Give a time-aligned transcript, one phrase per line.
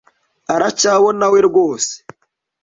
[0.53, 1.93] aracyabonawe rwose.